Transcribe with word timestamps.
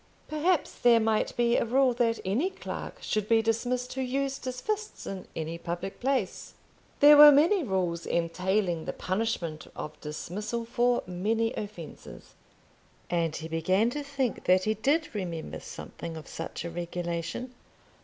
Perhaps 0.27 0.79
there 0.79 0.99
might 0.99 1.37
be 1.37 1.55
a 1.57 1.63
rule 1.63 1.93
that 1.93 2.19
any 2.25 2.49
clerk 2.49 3.03
should 3.03 3.29
be 3.29 3.43
dismissed 3.43 3.93
who 3.93 4.01
used 4.01 4.45
his 4.45 4.59
fists 4.59 5.05
in 5.05 5.27
any 5.35 5.59
public 5.59 5.99
place. 5.99 6.55
There 7.01 7.15
were 7.15 7.31
many 7.31 7.61
rules 7.63 8.07
entailing 8.07 8.85
the 8.85 8.93
punishment 8.93 9.67
of 9.75 10.01
dismissal 10.01 10.65
for 10.65 11.03
many 11.05 11.53
offences, 11.53 12.33
and 13.11 13.35
he 13.35 13.47
began 13.47 13.91
to 13.91 14.01
think 14.01 14.45
that 14.45 14.63
he 14.63 14.73
did 14.73 15.13
remember 15.13 15.59
something 15.59 16.17
of 16.17 16.27
such 16.27 16.65
a 16.65 16.71
regulation. 16.71 17.53